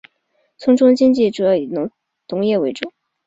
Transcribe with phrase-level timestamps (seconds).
[0.57, 1.69] 村中经济主要以
[2.27, 2.91] 农业为主。